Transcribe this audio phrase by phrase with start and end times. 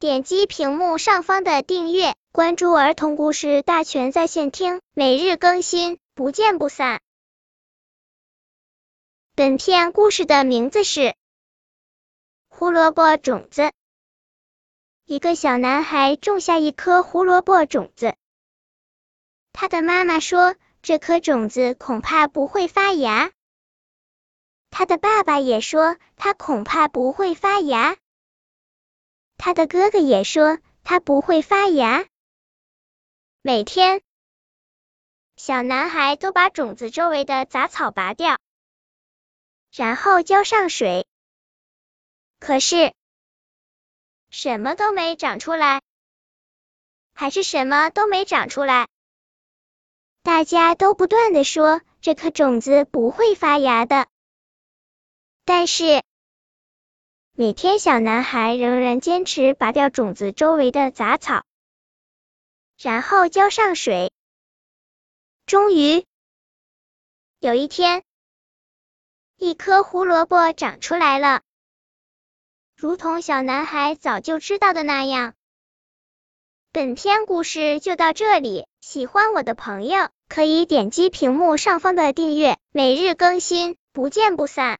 [0.00, 7.00] 点击屏幕上方的订阅，关注儿童故事大全在线听，每日更新，不见不散。
[9.34, 11.00] 本片故事的名字是
[12.48, 13.62] 《胡萝卜种子》。
[15.04, 18.14] 一个小男孩种下一颗胡萝卜种子，
[19.52, 23.32] 他的妈妈说，这颗种子恐怕不会发芽。
[24.70, 27.96] 他的爸爸也说，他恐怕不会发芽。
[29.38, 32.06] 他的哥哥也说，他不会发芽。
[33.40, 34.02] 每天，
[35.36, 38.38] 小男孩都把种子周围的杂草拔掉，
[39.72, 41.06] 然后浇上水。
[42.40, 42.92] 可是，
[44.28, 45.82] 什么都没长出来，
[47.14, 48.88] 还是什么都没长出来。
[50.22, 54.08] 大家都不断的说，这颗种子不会发芽的。
[55.44, 56.02] 但是，
[57.40, 61.44] 每天小男孩仍然坚持拔掉种子周围的杂草，
[62.76, 64.10] 然后浇上水。
[65.46, 66.04] 终于，
[67.38, 68.02] 有一天，
[69.36, 71.42] 一颗胡萝卜长出来了，
[72.74, 75.34] 如同小男孩早就知道的那样。
[76.72, 84.76] 本篇故事就到这里，喜欢我的朋友可以点击屏幕上方的订阅，每日更新，不见不散。